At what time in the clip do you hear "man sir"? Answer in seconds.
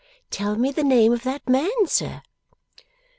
1.47-2.23